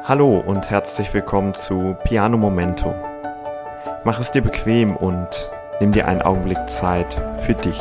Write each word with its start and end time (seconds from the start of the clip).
Hallo 0.00 0.38
und 0.38 0.68
herzlich 0.68 1.14
willkommen 1.14 1.54
zu 1.54 1.96
Piano 2.02 2.36
Momento. 2.36 2.92
Mach 4.04 4.18
es 4.18 4.32
dir 4.32 4.42
bequem 4.42 4.96
und 4.96 5.28
nimm 5.80 5.92
dir 5.92 6.08
einen 6.08 6.22
Augenblick 6.22 6.68
Zeit 6.68 7.14
für 7.42 7.54
dich. 7.54 7.78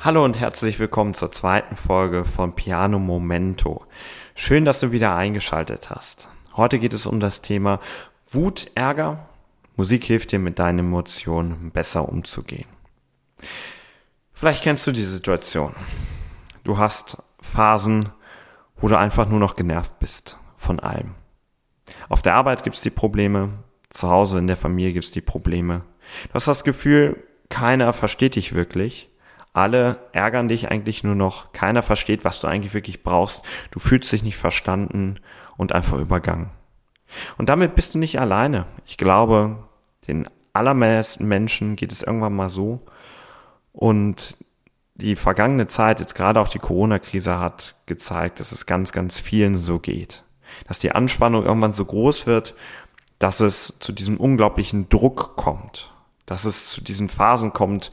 Hallo 0.00 0.24
und 0.24 0.40
herzlich 0.40 0.78
willkommen 0.78 1.12
zur 1.12 1.30
zweiten 1.32 1.76
Folge 1.76 2.24
von 2.24 2.54
Piano 2.54 2.98
Momento. 2.98 3.84
Schön, 4.34 4.64
dass 4.64 4.80
du 4.80 4.90
wieder 4.90 5.14
eingeschaltet 5.16 5.90
hast. 5.90 6.30
Heute 6.56 6.78
geht 6.78 6.94
es 6.94 7.04
um 7.04 7.20
das 7.20 7.42
Thema 7.42 7.80
Wut, 8.30 8.70
Ärger. 8.74 9.28
Musik 9.76 10.04
hilft 10.04 10.32
dir 10.32 10.38
mit 10.38 10.58
deinen 10.58 10.78
Emotionen 10.78 11.70
besser 11.72 12.08
umzugehen. 12.08 12.68
Vielleicht 14.32 14.62
kennst 14.62 14.86
du 14.86 14.92
die 14.92 15.04
Situation. 15.04 15.74
Du 16.66 16.78
hast 16.78 17.22
Phasen, 17.40 18.08
wo 18.76 18.88
du 18.88 18.98
einfach 18.98 19.28
nur 19.28 19.38
noch 19.38 19.54
genervt 19.54 20.00
bist 20.00 20.36
von 20.56 20.80
allem. 20.80 21.14
Auf 22.08 22.22
der 22.22 22.34
Arbeit 22.34 22.64
gibt's 22.64 22.80
die 22.80 22.90
Probleme, 22.90 23.50
zu 23.88 24.10
Hause 24.10 24.38
in 24.38 24.48
der 24.48 24.56
Familie 24.56 24.92
gibt's 24.92 25.12
die 25.12 25.20
Probleme. 25.20 25.82
Du 26.26 26.34
hast 26.34 26.48
das 26.48 26.64
Gefühl, 26.64 27.22
keiner 27.50 27.92
versteht 27.92 28.34
dich 28.34 28.52
wirklich. 28.52 29.08
Alle 29.52 30.00
ärgern 30.10 30.48
dich 30.48 30.68
eigentlich 30.68 31.04
nur 31.04 31.14
noch. 31.14 31.52
Keiner 31.52 31.82
versteht, 31.82 32.24
was 32.24 32.40
du 32.40 32.48
eigentlich 32.48 32.74
wirklich 32.74 33.04
brauchst. 33.04 33.44
Du 33.70 33.78
fühlst 33.78 34.10
dich 34.10 34.24
nicht 34.24 34.36
verstanden 34.36 35.20
und 35.56 35.70
einfach 35.70 35.98
übergangen. 35.98 36.50
Und 37.38 37.48
damit 37.48 37.76
bist 37.76 37.94
du 37.94 37.98
nicht 37.98 38.18
alleine. 38.18 38.66
Ich 38.86 38.96
glaube, 38.96 39.68
den 40.08 40.28
allermeisten 40.52 41.28
Menschen 41.28 41.76
geht 41.76 41.92
es 41.92 42.02
irgendwann 42.02 42.34
mal 42.34 42.48
so. 42.48 42.80
Und 43.72 44.36
die 45.00 45.16
vergangene 45.16 45.66
Zeit, 45.66 46.00
jetzt 46.00 46.14
gerade 46.14 46.40
auch 46.40 46.48
die 46.48 46.58
Corona-Krise 46.58 47.38
hat 47.38 47.76
gezeigt, 47.86 48.40
dass 48.40 48.52
es 48.52 48.66
ganz, 48.66 48.92
ganz 48.92 49.18
vielen 49.18 49.56
so 49.56 49.78
geht. 49.78 50.24
Dass 50.68 50.78
die 50.78 50.92
Anspannung 50.92 51.44
irgendwann 51.44 51.72
so 51.72 51.84
groß 51.84 52.26
wird, 52.26 52.54
dass 53.18 53.40
es 53.40 53.78
zu 53.78 53.92
diesem 53.92 54.16
unglaublichen 54.16 54.88
Druck 54.88 55.36
kommt. 55.36 55.92
Dass 56.24 56.44
es 56.44 56.70
zu 56.70 56.82
diesen 56.82 57.08
Phasen 57.08 57.52
kommt, 57.52 57.92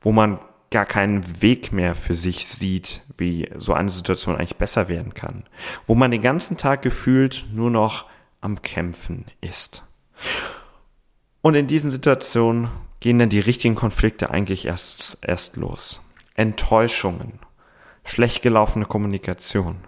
wo 0.00 0.12
man 0.12 0.38
gar 0.70 0.86
keinen 0.86 1.42
Weg 1.42 1.72
mehr 1.72 1.94
für 1.94 2.14
sich 2.14 2.48
sieht, 2.48 3.02
wie 3.16 3.48
so 3.56 3.74
eine 3.74 3.90
Situation 3.90 4.36
eigentlich 4.36 4.56
besser 4.56 4.88
werden 4.88 5.14
kann. 5.14 5.44
Wo 5.86 5.94
man 5.94 6.10
den 6.10 6.22
ganzen 6.22 6.56
Tag 6.56 6.82
gefühlt 6.82 7.46
nur 7.52 7.70
noch 7.70 8.06
am 8.40 8.62
Kämpfen 8.62 9.26
ist. 9.40 9.82
Und 11.42 11.54
in 11.54 11.66
diesen 11.66 11.90
Situationen 11.90 12.68
gehen 13.00 13.18
dann 13.18 13.28
die 13.28 13.40
richtigen 13.40 13.74
Konflikte 13.74 14.30
eigentlich 14.30 14.66
erst, 14.66 15.18
erst 15.22 15.56
los. 15.56 16.00
Enttäuschungen, 16.34 17.38
schlecht 18.04 18.42
gelaufene 18.42 18.84
Kommunikation. 18.84 19.86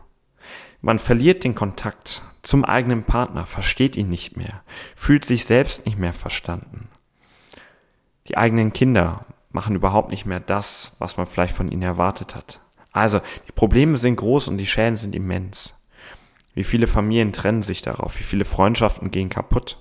Man 0.80 0.98
verliert 0.98 1.44
den 1.44 1.55
Kontakt 1.55 2.22
zum 2.42 2.64
eigenen 2.64 3.02
Partner, 3.02 3.47
versteht 3.47 3.97
ihn 3.97 4.08
nicht 4.08 4.36
mehr, 4.36 4.62
fühlt 4.94 5.24
sich 5.24 5.44
selbst 5.44 5.86
nicht 5.86 5.98
mehr 5.98 6.12
verstanden. 6.12 6.89
Die 8.28 8.36
eigenen 8.36 8.72
Kinder 8.72 9.27
machen 9.50 9.74
überhaupt 9.74 10.11
nicht 10.11 10.27
mehr 10.27 10.41
das, 10.41 10.97
was 11.00 11.17
man 11.17 11.27
vielleicht 11.27 11.55
von 11.55 11.70
ihnen 11.70 11.83
erwartet 11.83 12.34
hat. 12.34 12.61
Also, 12.92 13.20
die 13.48 13.52
Probleme 13.52 13.97
sind 13.97 14.17
groß 14.17 14.48
und 14.48 14.58
die 14.58 14.67
Schäden 14.67 14.97
sind 14.97 15.14
immens. 15.14 15.74
Wie 16.55 16.64
viele 16.64 16.86
Familien 16.86 17.33
trennen 17.33 17.62
sich 17.62 17.83
darauf? 17.83 18.19
Wie 18.19 18.24
viele 18.24 18.44
Freundschaften 18.44 19.11
gehen 19.11 19.28
kaputt? 19.28 19.78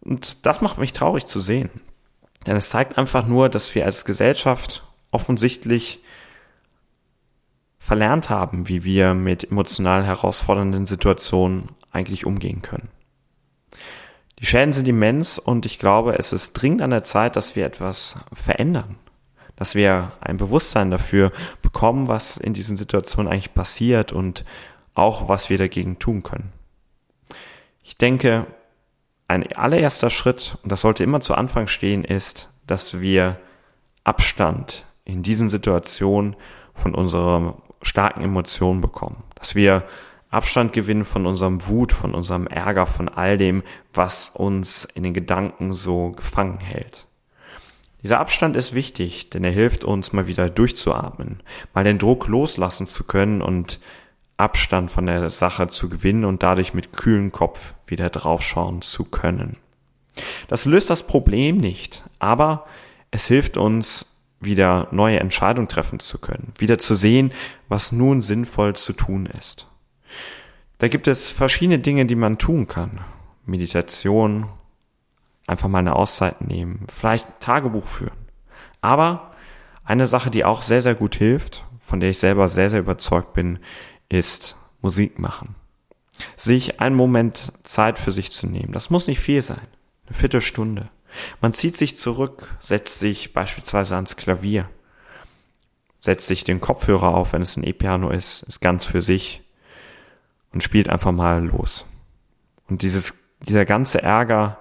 Und 0.00 0.46
das 0.46 0.60
macht 0.60 0.78
mich 0.78 0.92
traurig 0.92 1.26
zu 1.26 1.40
sehen. 1.40 1.70
Denn 2.46 2.56
es 2.56 2.70
zeigt 2.70 2.96
einfach 2.98 3.26
nur, 3.26 3.48
dass 3.48 3.74
wir 3.74 3.84
als 3.84 4.04
Gesellschaft 4.04 4.87
offensichtlich 5.10 6.02
verlernt 7.78 8.28
haben, 8.28 8.68
wie 8.68 8.84
wir 8.84 9.14
mit 9.14 9.50
emotional 9.50 10.04
herausfordernden 10.04 10.86
Situationen 10.86 11.70
eigentlich 11.90 12.26
umgehen 12.26 12.62
können. 12.62 12.88
Die 14.38 14.46
Schäden 14.46 14.72
sind 14.72 14.86
immens 14.86 15.38
und 15.38 15.66
ich 15.66 15.78
glaube, 15.78 16.18
es 16.18 16.32
ist 16.32 16.52
dringend 16.52 16.82
an 16.82 16.90
der 16.90 17.02
Zeit, 17.02 17.34
dass 17.34 17.56
wir 17.56 17.66
etwas 17.66 18.20
verändern. 18.32 18.96
Dass 19.56 19.74
wir 19.74 20.12
ein 20.20 20.36
Bewusstsein 20.36 20.90
dafür 20.90 21.32
bekommen, 21.62 22.06
was 22.06 22.36
in 22.36 22.54
diesen 22.54 22.76
Situationen 22.76 23.32
eigentlich 23.32 23.54
passiert 23.54 24.12
und 24.12 24.44
auch, 24.94 25.28
was 25.28 25.50
wir 25.50 25.58
dagegen 25.58 25.98
tun 25.98 26.22
können. 26.22 26.52
Ich 27.82 27.96
denke, 27.96 28.46
ein 29.26 29.50
allererster 29.52 30.10
Schritt, 30.10 30.58
und 30.62 30.70
das 30.70 30.82
sollte 30.82 31.02
immer 31.04 31.20
zu 31.20 31.34
Anfang 31.34 31.66
stehen, 31.66 32.04
ist, 32.04 32.50
dass 32.66 33.00
wir 33.00 33.38
Abstand 34.04 34.86
in 35.08 35.22
diesen 35.22 35.50
Situationen 35.50 36.36
von 36.74 36.94
unserer 36.94 37.56
starken 37.82 38.22
Emotionen 38.22 38.80
bekommen. 38.80 39.24
Dass 39.34 39.54
wir 39.54 39.84
Abstand 40.30 40.72
gewinnen 40.72 41.04
von 41.04 41.26
unserem 41.26 41.66
Wut, 41.66 41.92
von 41.92 42.14
unserem 42.14 42.46
Ärger, 42.46 42.86
von 42.86 43.08
all 43.08 43.38
dem, 43.38 43.62
was 43.94 44.28
uns 44.28 44.84
in 44.84 45.02
den 45.02 45.14
Gedanken 45.14 45.72
so 45.72 46.12
gefangen 46.12 46.60
hält. 46.60 47.06
Dieser 48.02 48.20
Abstand 48.20 48.54
ist 48.54 48.74
wichtig, 48.74 49.30
denn 49.30 49.42
er 49.42 49.50
hilft 49.50 49.84
uns 49.84 50.12
mal 50.12 50.26
wieder 50.26 50.50
durchzuatmen, 50.50 51.42
mal 51.74 51.82
den 51.82 51.98
Druck 51.98 52.28
loslassen 52.28 52.86
zu 52.86 53.04
können 53.04 53.42
und 53.42 53.80
Abstand 54.36 54.90
von 54.90 55.06
der 55.06 55.30
Sache 55.30 55.68
zu 55.68 55.88
gewinnen 55.88 56.24
und 56.24 56.42
dadurch 56.42 56.74
mit 56.74 56.92
kühlem 56.92 57.32
Kopf 57.32 57.74
wieder 57.86 58.10
draufschauen 58.10 58.82
zu 58.82 59.04
können. 59.04 59.56
Das 60.46 60.64
löst 60.64 60.90
das 60.90 61.06
Problem 61.06 61.56
nicht, 61.56 62.04
aber 62.18 62.66
es 63.10 63.26
hilft 63.26 63.56
uns 63.56 64.17
wieder 64.40 64.88
neue 64.90 65.20
Entscheidungen 65.20 65.68
treffen 65.68 65.98
zu 65.98 66.18
können, 66.18 66.52
wieder 66.58 66.78
zu 66.78 66.94
sehen, 66.94 67.32
was 67.68 67.92
nun 67.92 68.22
sinnvoll 68.22 68.76
zu 68.76 68.92
tun 68.92 69.26
ist. 69.26 69.66
Da 70.78 70.88
gibt 70.88 71.08
es 71.08 71.30
verschiedene 71.30 71.80
Dinge, 71.80 72.06
die 72.06 72.14
man 72.14 72.38
tun 72.38 72.68
kann. 72.68 73.00
Meditation, 73.44 74.46
einfach 75.46 75.68
mal 75.68 75.78
eine 75.78 75.96
Auszeit 75.96 76.40
nehmen, 76.40 76.86
vielleicht 76.94 77.40
Tagebuch 77.40 77.86
führen. 77.86 78.28
Aber 78.80 79.32
eine 79.84 80.06
Sache, 80.06 80.30
die 80.30 80.44
auch 80.44 80.62
sehr, 80.62 80.82
sehr 80.82 80.94
gut 80.94 81.16
hilft, 81.16 81.64
von 81.80 82.00
der 82.00 82.10
ich 82.10 82.18
selber 82.18 82.48
sehr, 82.48 82.70
sehr 82.70 82.80
überzeugt 82.80 83.32
bin, 83.32 83.58
ist 84.08 84.56
Musik 84.82 85.18
machen. 85.18 85.56
Sich 86.36 86.80
einen 86.80 86.94
Moment 86.94 87.52
Zeit 87.62 87.98
für 87.98 88.12
sich 88.12 88.30
zu 88.30 88.46
nehmen. 88.46 88.72
Das 88.72 88.90
muss 88.90 89.06
nicht 89.06 89.20
viel 89.20 89.42
sein. 89.42 89.66
Eine 90.06 90.14
Viertelstunde. 90.14 90.90
Man 91.40 91.54
zieht 91.54 91.76
sich 91.76 91.96
zurück, 91.96 92.54
setzt 92.58 92.98
sich 92.98 93.32
beispielsweise 93.32 93.94
ans 93.94 94.16
Klavier, 94.16 94.68
setzt 95.98 96.26
sich 96.26 96.44
den 96.44 96.60
Kopfhörer 96.60 97.14
auf, 97.14 97.32
wenn 97.32 97.42
es 97.42 97.56
ein 97.56 97.64
E-Piano 97.64 98.10
ist, 98.10 98.42
ist 98.42 98.60
ganz 98.60 98.84
für 98.84 99.02
sich 99.02 99.42
und 100.52 100.62
spielt 100.62 100.88
einfach 100.88 101.12
mal 101.12 101.44
los. 101.44 101.86
Und 102.68 102.82
dieses, 102.82 103.14
dieser 103.40 103.64
ganze 103.64 104.02
Ärger, 104.02 104.58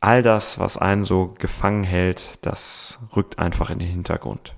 all 0.00 0.22
das, 0.22 0.58
was 0.58 0.78
einen 0.78 1.04
so 1.04 1.34
gefangen 1.38 1.84
hält, 1.84 2.44
das 2.46 2.98
rückt 3.16 3.38
einfach 3.38 3.70
in 3.70 3.80
den 3.80 3.88
Hintergrund. 3.88 4.54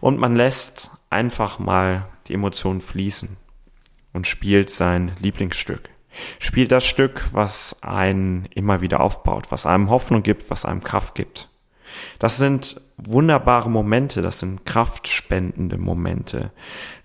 Und 0.00 0.18
man 0.18 0.36
lässt 0.36 0.90
einfach 1.10 1.58
mal 1.58 2.06
die 2.28 2.34
Emotionen 2.34 2.80
fließen 2.80 3.36
und 4.12 4.26
spielt 4.26 4.70
sein 4.70 5.12
Lieblingsstück 5.20 5.90
spielt 6.38 6.72
das 6.72 6.84
Stück, 6.84 7.26
was 7.32 7.82
einen 7.82 8.46
immer 8.54 8.80
wieder 8.80 9.00
aufbaut, 9.00 9.50
was 9.50 9.66
einem 9.66 9.90
Hoffnung 9.90 10.22
gibt, 10.22 10.50
was 10.50 10.64
einem 10.64 10.82
Kraft 10.82 11.14
gibt. 11.14 11.48
Das 12.18 12.36
sind 12.36 12.80
wunderbare 12.96 13.70
Momente, 13.70 14.22
das 14.22 14.40
sind 14.40 14.66
kraftspendende 14.66 15.78
Momente. 15.78 16.50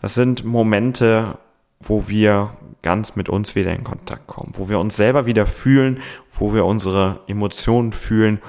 Das 0.01 0.13
sind 0.15 0.43
Momente, 0.43 1.37
wo 1.79 2.07
wir 2.07 2.57
ganz 2.81 3.15
mit 3.15 3.29
uns 3.29 3.55
wieder 3.55 3.73
in 3.73 3.83
Kontakt 3.83 4.27
kommen, 4.27 4.53
wo 4.55 4.69
wir 4.69 4.79
uns 4.79 4.95
selber 4.95 5.25
wieder 5.25 5.45
fühlen, 5.45 6.01
wo 6.31 6.53
wir 6.53 6.65
unsere 6.65 7.21
Emotionen 7.27 7.93
fühlen, 7.93 8.41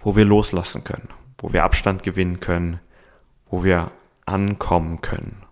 wo 0.00 0.16
wir 0.16 0.24
loslassen 0.24 0.84
können, 0.84 1.08
wo 1.38 1.52
wir 1.52 1.64
Abstand 1.64 2.02
gewinnen 2.02 2.40
können, 2.40 2.80
wo 3.48 3.64
wir 3.64 3.90
ankommen 4.24 5.00
können. 5.00 5.45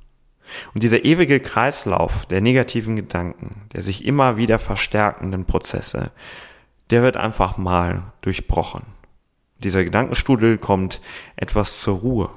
Und 0.75 0.83
dieser 0.83 1.05
ewige 1.05 1.41
Kreislauf 1.41 2.27
der 2.27 2.41
negativen 2.41 2.97
Gedanken, 2.97 3.63
der 3.73 3.83
sich 3.83 4.05
immer 4.05 4.37
wieder 4.37 4.59
verstärkenden 4.59 5.45
Prozesse, 5.47 6.11
der 6.91 7.03
wird 7.03 7.17
einfach 7.17 7.57
mal 7.57 8.13
durchbrochen. 8.21 8.83
Dieser 9.59 9.85
Gedankenstrudel 9.85 10.59
kommt 10.59 11.01
etwas 11.37 11.81
zur 11.81 11.99
Ruhe. 11.99 12.31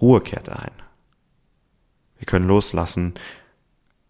Ruhe 0.00 0.20
kehrt 0.20 0.48
ein. 0.48 0.72
Wir 2.18 2.26
können 2.26 2.46
loslassen. 2.46 3.14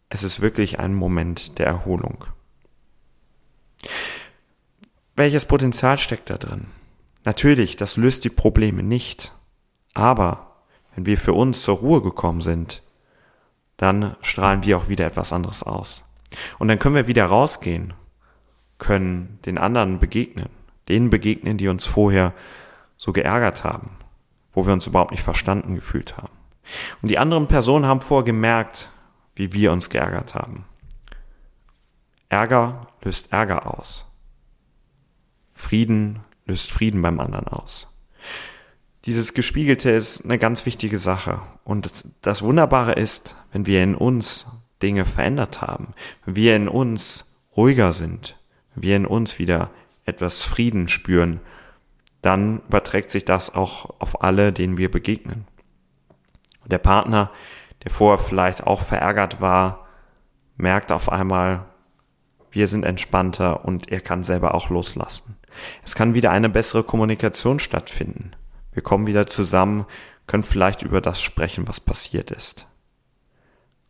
Es 0.09 0.23
ist 0.23 0.41
wirklich 0.41 0.79
ein 0.79 0.95
Moment 0.95 1.59
der 1.59 1.67
Erholung. 1.67 2.25
Welches 5.17 5.45
Potenzial 5.45 5.99
steckt 5.99 6.31
da 6.31 6.39
drin? 6.39 6.67
Natürlich, 7.25 7.77
das 7.77 7.97
löst 7.97 8.25
die 8.25 8.31
Probleme 8.31 8.83
nicht. 8.83 9.33
Aber 9.95 10.48
wenn 10.99 11.07
wir 11.07 11.17
für 11.17 11.33
uns 11.33 11.63
zur 11.63 11.77
Ruhe 11.77 12.03
gekommen 12.03 12.41
sind, 12.41 12.83
dann 13.77 14.17
strahlen 14.21 14.65
wir 14.65 14.77
auch 14.77 14.89
wieder 14.89 15.07
etwas 15.07 15.33
anderes 15.33 15.63
aus. 15.63 16.03
Und 16.59 16.67
dann 16.67 16.81
können 16.81 16.97
wir 16.97 17.07
wieder 17.07 17.27
rausgehen, 17.27 17.95
können 18.79 19.39
den 19.47 19.59
anderen 19.59 20.01
begegnen, 20.01 20.49
denen 20.89 21.09
begegnen, 21.09 21.57
die 21.57 21.69
uns 21.69 21.87
vorher 21.87 22.35
so 22.97 23.13
geärgert 23.13 23.63
haben, 23.63 23.91
wo 24.53 24.67
wir 24.67 24.73
uns 24.73 24.89
überhaupt 24.89 25.13
nicht 25.13 25.23
verstanden 25.23 25.77
gefühlt 25.77 26.17
haben. 26.17 26.33
Und 27.01 27.11
die 27.11 27.19
anderen 27.19 27.47
Personen 27.47 27.87
haben 27.87 28.01
vorher 28.01 28.25
gemerkt, 28.25 28.91
wie 29.37 29.53
wir 29.53 29.71
uns 29.71 29.91
geärgert 29.91 30.35
haben. 30.35 30.65
Ärger 32.29 32.89
löst 33.03 33.33
Ärger 33.33 33.79
aus. 33.79 34.05
Frieden 35.55 36.25
löst 36.45 36.73
Frieden 36.73 37.03
beim 37.03 37.21
anderen 37.21 37.47
aus. 37.47 37.98
Dieses 39.09 39.33
Gespiegelte 39.33 39.91
ist 39.91 40.27
eine 40.27 40.37
ganz 40.37 40.67
wichtige 40.67 40.99
Sache. 40.99 41.41
Und 41.65 42.05
das 42.21 42.43
Wunderbare 42.43 42.93
ist, 42.93 43.37
wenn 43.53 43.65
wir 43.65 43.83
in 43.83 43.95
uns 43.95 44.45
Dinge 44.83 45.07
verändert 45.07 45.63
haben, 45.63 45.95
wenn 46.27 46.37
wir 46.37 46.55
in 46.55 46.69
uns 46.69 47.35
ruhiger 47.57 47.95
sind, 47.95 48.39
wenn 48.75 48.83
wir 48.83 48.97
in 48.97 49.07
uns 49.07 49.39
wieder 49.39 49.71
etwas 50.05 50.43
Frieden 50.43 50.89
spüren, 50.89 51.41
dann 52.21 52.61
überträgt 52.69 53.11
sich 53.11 53.25
das 53.25 53.55
auch 53.55 53.99
auf 53.99 54.23
alle, 54.23 54.53
denen 54.53 54.77
wir 54.77 54.91
begegnen. 54.91 55.47
Der 56.67 56.77
Partner, 56.77 57.31
der 57.85 57.91
vorher 57.91 58.23
vielleicht 58.23 58.67
auch 58.67 58.83
verärgert 58.83 59.41
war, 59.41 59.89
merkt 60.59 60.93
auf 60.93 61.11
einmal, 61.11 61.65
wir 62.51 62.67
sind 62.67 62.85
entspannter 62.85 63.65
und 63.65 63.91
er 63.91 64.03
kann 64.03 64.23
selber 64.23 64.55
auch 64.55 64.69
loslassen. 64.69 65.39
Es 65.83 65.95
kann 65.95 66.13
wieder 66.13 66.31
eine 66.31 66.51
bessere 66.51 66.83
Kommunikation 66.83 67.59
stattfinden. 67.59 68.33
Wir 68.79 68.85
kommen 68.85 69.09
wieder 69.09 69.27
zusammen, 69.27 69.87
können 70.29 70.45
vielleicht 70.45 70.83
über 70.83 71.01
das 71.01 71.21
sprechen, 71.21 71.67
was 71.67 71.81
passiert 71.81 72.31
ist. 72.31 72.69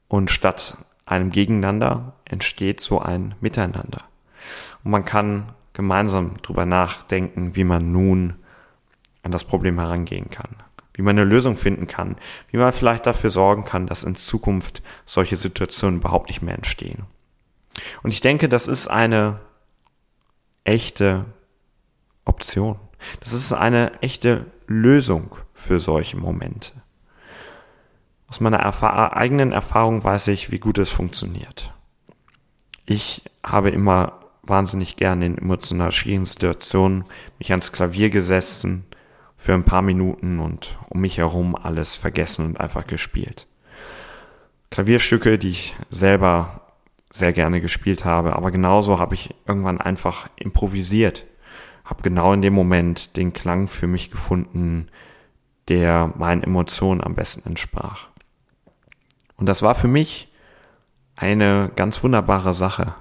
Und 0.08 0.31
statt 0.31 0.79
einem 1.05 1.31
Gegeneinander 1.31 2.14
entsteht 2.25 2.81
so 2.81 2.99
ein 2.99 3.35
Miteinander. 3.43 4.05
Und 4.82 4.93
man 4.93 5.05
kann 5.05 5.52
gemeinsam 5.75 6.40
drüber 6.40 6.64
nachdenken, 6.64 7.55
wie 7.55 7.64
man 7.64 7.93
nun 7.93 8.37
an 9.23 9.31
das 9.31 9.44
Problem 9.44 9.79
herangehen 9.79 10.31
kann, 10.31 10.56
wie 10.94 11.02
man 11.02 11.19
eine 11.19 11.29
Lösung 11.29 11.58
finden 11.58 11.87
kann, 11.87 12.17
wie 12.50 12.56
man 12.56 12.73
vielleicht 12.73 13.05
dafür 13.05 13.29
sorgen 13.29 13.67
kann, 13.67 13.87
dass 13.87 14.05
in 14.05 14.17
Zukunft 14.17 14.82
solche 15.05 15.37
Situationen 15.37 16.00
überhaupt 16.00 16.31
nicht 16.31 16.40
mehr 16.40 16.55
entstehen. 16.55 17.02
Und 18.02 18.11
ich 18.11 18.23
denke, 18.23 18.49
das 18.49 18.67
ist 18.69 18.88
eine 18.88 19.38
echte 20.64 21.26
Option. 22.25 22.79
Das 23.20 23.35
ist 23.35 23.52
eine 23.52 24.00
echte 24.00 24.46
Lösung 24.68 25.34
für 25.54 25.80
solche 25.80 26.16
Momente. 26.16 26.72
Aus 28.28 28.40
meiner 28.40 28.58
Erfahr 28.58 29.16
eigenen 29.16 29.52
Erfahrung 29.52 30.04
weiß 30.04 30.28
ich, 30.28 30.50
wie 30.50 30.58
gut 30.58 30.78
es 30.78 30.90
funktioniert. 30.90 31.72
Ich 32.84 33.22
habe 33.42 33.70
immer 33.70 34.20
wahnsinnig 34.42 34.96
gerne 34.96 35.26
in 35.26 35.38
emotional 35.38 35.90
schwierigen 35.90 36.26
Situationen 36.26 37.04
mich 37.38 37.50
ans 37.50 37.72
Klavier 37.72 38.10
gesessen 38.10 38.84
für 39.38 39.54
ein 39.54 39.64
paar 39.64 39.82
Minuten 39.82 40.38
und 40.38 40.78
um 40.90 41.00
mich 41.00 41.18
herum 41.18 41.56
alles 41.56 41.94
vergessen 41.94 42.44
und 42.44 42.60
einfach 42.60 42.86
gespielt. 42.86 43.46
Klavierstücke, 44.70 45.38
die 45.38 45.50
ich 45.50 45.74
selber 45.88 46.60
sehr 47.10 47.32
gerne 47.32 47.62
gespielt 47.62 48.04
habe, 48.04 48.36
aber 48.36 48.50
genauso 48.50 48.98
habe 48.98 49.14
ich 49.14 49.34
irgendwann 49.46 49.80
einfach 49.80 50.28
improvisiert, 50.36 51.24
habe 51.88 52.02
genau 52.02 52.35
in 52.35 52.43
dem 52.43 52.52
Moment 52.52 53.17
den 53.17 53.32
Klang 53.32 53.67
für 53.67 53.87
mich 53.87 54.11
gefunden, 54.11 54.88
der 55.69 56.12
meinen 56.17 56.43
Emotionen 56.43 57.02
am 57.02 57.14
besten 57.14 57.49
entsprach. 57.49 58.08
Und 59.37 59.46
das 59.46 59.62
war 59.62 59.75
für 59.75 59.88
mich 59.88 60.29
eine 61.17 61.70
ganz 61.75 62.02
wunderbare 62.02 62.52
Sache, 62.52 62.94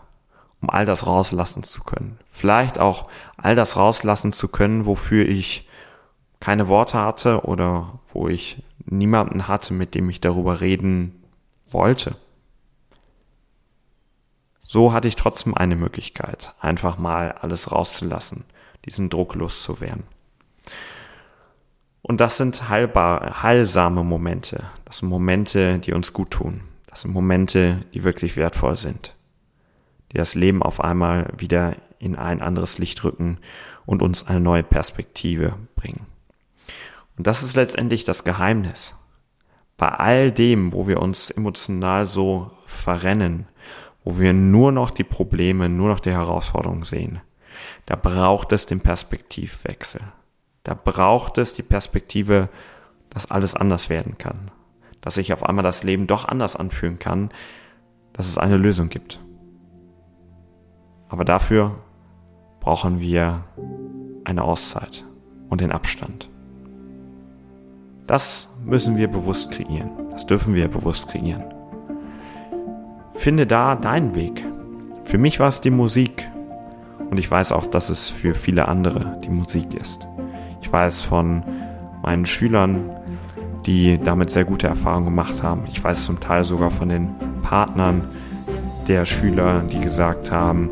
um 0.61 0.69
all 0.69 0.85
das 0.85 1.05
rauslassen 1.05 1.63
zu 1.63 1.83
können. 1.83 2.17
Vielleicht 2.31 2.79
auch 2.79 3.09
all 3.35 3.55
das 3.55 3.75
rauslassen 3.75 4.31
zu 4.31 4.47
können, 4.47 4.85
wofür 4.85 5.27
ich 5.27 5.67
keine 6.39 6.69
Worte 6.69 6.99
hatte 6.99 7.41
oder 7.41 7.99
wo 8.13 8.29
ich 8.29 8.63
niemanden 8.85 9.49
hatte, 9.49 9.73
mit 9.73 9.95
dem 9.95 10.09
ich 10.09 10.21
darüber 10.21 10.61
reden 10.61 11.23
wollte. 11.69 12.15
So 14.63 14.93
hatte 14.93 15.07
ich 15.07 15.15
trotzdem 15.15 15.55
eine 15.55 15.75
Möglichkeit, 15.75 16.53
einfach 16.59 16.97
mal 16.97 17.31
alles 17.31 17.71
rauszulassen, 17.71 18.45
diesen 18.87 19.09
Druck 19.09 19.35
loszuwerden. 19.35 20.03
Und 22.01 22.21
das 22.21 22.37
sind 22.37 22.69
heilbar, 22.69 23.43
heilsame 23.43 24.03
Momente. 24.03 24.63
Das 24.85 24.97
sind 24.99 25.09
Momente, 25.09 25.79
die 25.79 25.93
uns 25.93 26.13
gut 26.13 26.31
tun. 26.31 26.61
Das 26.87 27.01
sind 27.01 27.11
Momente, 27.11 27.83
die 27.93 28.03
wirklich 28.03 28.37
wertvoll 28.37 28.77
sind 28.77 29.13
die 30.11 30.17
das 30.17 30.35
Leben 30.35 30.63
auf 30.63 30.83
einmal 30.83 31.31
wieder 31.37 31.75
in 31.99 32.15
ein 32.15 32.41
anderes 32.41 32.77
Licht 32.77 33.03
rücken 33.03 33.39
und 33.85 34.01
uns 34.01 34.27
eine 34.27 34.39
neue 34.39 34.63
Perspektive 34.63 35.57
bringen. 35.75 36.05
Und 37.17 37.27
das 37.27 37.43
ist 37.43 37.55
letztendlich 37.55 38.03
das 38.03 38.23
Geheimnis. 38.23 38.95
Bei 39.77 39.89
all 39.89 40.31
dem, 40.31 40.73
wo 40.73 40.87
wir 40.87 41.01
uns 41.01 41.29
emotional 41.29 42.05
so 42.05 42.51
verrennen, 42.65 43.47
wo 44.03 44.19
wir 44.19 44.33
nur 44.33 44.71
noch 44.71 44.91
die 44.91 45.03
Probleme, 45.03 45.69
nur 45.69 45.89
noch 45.89 45.99
die 45.99 46.11
Herausforderungen 46.11 46.83
sehen, 46.83 47.21
da 47.85 47.95
braucht 47.95 48.51
es 48.51 48.65
den 48.65 48.81
Perspektivwechsel. 48.81 50.01
Da 50.63 50.73
braucht 50.73 51.37
es 51.37 51.53
die 51.53 51.63
Perspektive, 51.63 52.49
dass 53.09 53.31
alles 53.31 53.55
anders 53.55 53.89
werden 53.89 54.17
kann. 54.17 54.51
Dass 55.01 55.15
sich 55.15 55.31
auf 55.31 55.43
einmal 55.43 55.63
das 55.63 55.83
Leben 55.83 56.07
doch 56.07 56.27
anders 56.27 56.55
anfühlen 56.55 56.99
kann, 56.99 57.29
dass 58.13 58.27
es 58.27 58.37
eine 58.37 58.57
Lösung 58.57 58.89
gibt. 58.89 59.21
Aber 61.09 61.23
dafür 61.23 61.75
brauchen 62.59 62.99
wir 62.99 63.45
eine 64.25 64.43
Auszeit 64.43 65.05
und 65.49 65.61
den 65.61 65.71
Abstand. 65.71 66.29
Das 68.07 68.57
müssen 68.65 68.97
wir 68.97 69.07
bewusst 69.07 69.51
kreieren. 69.51 69.89
Das 70.11 70.25
dürfen 70.25 70.53
wir 70.53 70.67
bewusst 70.67 71.09
kreieren. 71.09 71.43
Finde 73.13 73.47
da 73.47 73.75
deinen 73.75 74.15
Weg. 74.15 74.43
Für 75.03 75.17
mich 75.17 75.39
war 75.39 75.49
es 75.49 75.61
die 75.61 75.69
Musik. 75.69 76.29
Und 77.09 77.17
ich 77.17 77.29
weiß 77.29 77.51
auch, 77.51 77.65
dass 77.65 77.89
es 77.89 78.09
für 78.09 78.35
viele 78.35 78.67
andere 78.67 79.19
die 79.23 79.29
Musik 79.29 79.73
ist. 79.73 80.07
Ich 80.61 80.71
weiß 80.71 81.01
von 81.01 81.43
meinen 82.03 82.25
Schülern, 82.25 82.89
die 83.65 83.99
damit 84.03 84.29
sehr 84.29 84.45
gute 84.45 84.67
Erfahrungen 84.67 85.05
gemacht 85.05 85.43
haben. 85.43 85.63
Ich 85.71 85.83
weiß 85.83 86.05
zum 86.05 86.19
Teil 86.19 86.43
sogar 86.43 86.71
von 86.71 86.89
den 86.89 87.09
Partnern 87.43 88.09
der 88.87 89.05
Schüler, 89.05 89.61
die 89.61 89.79
gesagt 89.79 90.31
haben, 90.31 90.69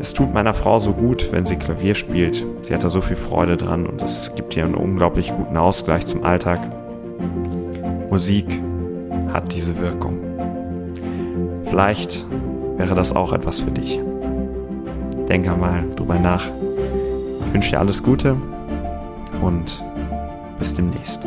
es 0.00 0.12
tut 0.12 0.34
meiner 0.34 0.52
Frau 0.52 0.78
so 0.80 0.92
gut, 0.92 1.32
wenn 1.32 1.46
sie 1.46 1.56
Klavier 1.56 1.94
spielt. 1.94 2.44
Sie 2.62 2.74
hat 2.74 2.84
da 2.84 2.90
so 2.90 3.00
viel 3.00 3.16
Freude 3.16 3.56
dran 3.56 3.86
und 3.86 4.02
es 4.02 4.34
gibt 4.34 4.54
ihr 4.54 4.64
einen 4.64 4.74
unglaublich 4.74 5.32
guten 5.34 5.56
Ausgleich 5.56 6.06
zum 6.06 6.24
Alltag. 6.24 6.60
Musik 8.10 8.60
hat 9.32 9.54
diese 9.54 9.80
Wirkung. 9.80 10.18
Vielleicht 11.64 12.26
wäre 12.76 12.94
das 12.94 13.16
auch 13.16 13.32
etwas 13.32 13.60
für 13.60 13.70
dich. 13.70 13.98
Denk 15.28 15.48
einmal 15.48 15.88
drüber 15.96 16.18
nach. 16.18 16.44
Ich 17.46 17.54
wünsche 17.54 17.70
dir 17.70 17.80
alles 17.80 18.02
Gute 18.02 18.36
und 19.40 19.84
bis 20.58 20.74
demnächst. 20.74 21.26